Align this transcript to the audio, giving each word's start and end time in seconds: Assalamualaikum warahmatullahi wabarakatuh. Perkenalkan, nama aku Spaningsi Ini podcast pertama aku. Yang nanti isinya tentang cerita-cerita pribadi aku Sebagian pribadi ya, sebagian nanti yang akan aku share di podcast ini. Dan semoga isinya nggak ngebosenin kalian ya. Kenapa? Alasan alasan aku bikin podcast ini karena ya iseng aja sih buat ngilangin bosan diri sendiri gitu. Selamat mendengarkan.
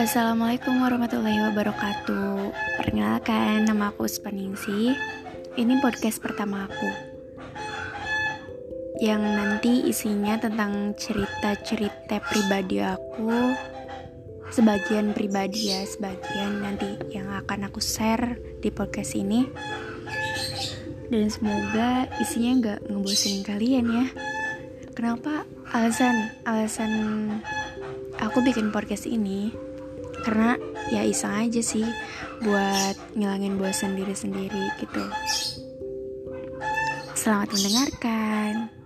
Assalamualaikum 0.00 0.80
warahmatullahi 0.80 1.44
wabarakatuh. 1.52 2.56
Perkenalkan, 2.80 3.68
nama 3.68 3.92
aku 3.92 4.08
Spaningsi 4.08 4.96
Ini 5.60 5.76
podcast 5.84 6.24
pertama 6.24 6.64
aku. 6.64 6.88
Yang 8.96 9.22
nanti 9.28 9.72
isinya 9.84 10.40
tentang 10.40 10.96
cerita-cerita 10.96 12.16
pribadi 12.32 12.80
aku 12.80 13.52
Sebagian 14.48 15.12
pribadi 15.12 15.68
ya, 15.68 15.84
sebagian 15.84 16.64
nanti 16.64 16.96
yang 17.12 17.28
akan 17.36 17.68
aku 17.68 17.84
share 17.84 18.40
di 18.64 18.72
podcast 18.72 19.12
ini. 19.12 19.52
Dan 21.12 21.28
semoga 21.28 22.08
isinya 22.24 22.52
nggak 22.56 22.80
ngebosenin 22.88 23.44
kalian 23.44 23.84
ya. 23.84 24.06
Kenapa? 24.96 25.44
Alasan 25.76 26.32
alasan 26.48 26.92
aku 28.16 28.40
bikin 28.40 28.72
podcast 28.72 29.04
ini 29.04 29.68
karena 30.24 30.56
ya 30.88 31.02
iseng 31.04 31.32
aja 31.32 31.62
sih 31.62 31.86
buat 32.40 32.96
ngilangin 33.16 33.60
bosan 33.60 33.96
diri 33.96 34.16
sendiri 34.16 34.64
gitu. 34.80 35.04
Selamat 37.14 37.52
mendengarkan. 37.52 38.79